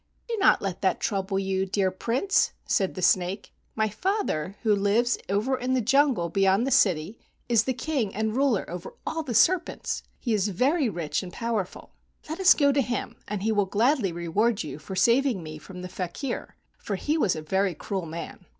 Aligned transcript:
"Do 0.27 0.35
not 0.39 0.63
let 0.63 0.81
that 0.81 0.99
trouble 0.99 1.37
you, 1.37 1.67
dear 1.67 1.91
Prince," 1.91 2.53
said 2.65 2.95
the 2.95 3.03
snake. 3.03 3.53
"My 3.75 3.87
father, 3.87 4.55
who 4.63 4.73
lives 4.75 5.19
over 5.29 5.55
in 5.55 5.75
the 5.75 5.79
jungle 5.79 6.27
beyond 6.27 6.65
the 6.65 6.71
city, 6.71 7.19
is 7.47 7.65
the 7.65 7.73
king 7.75 8.11
and 8.15 8.35
ruler 8.35 8.67
over 8.67 8.95
all 9.05 9.21
the 9.21 9.35
serpents. 9.35 10.01
He 10.17 10.33
is 10.33 10.47
very 10.47 10.89
rich 10.89 11.21
and 11.21 11.31
powerful. 11.31 11.93
Let 12.27 12.39
us 12.39 12.55
go 12.55 12.71
to 12.71 12.81
him, 12.81 13.15
and 13.27 13.43
he 13.43 13.51
will 13.51 13.67
gladly 13.67 14.11
reward 14.11 14.63
you 14.63 14.79
for 14.79 14.95
saving 14.95 15.43
me 15.43 15.59
from 15.59 15.83
the 15.83 15.87
faker, 15.87 16.55
for 16.79 16.95
he 16.95 17.15
was 17.15 17.35
a 17.35 17.43
very 17.43 17.75
cruel 17.75 18.07
man." 18.07 18.47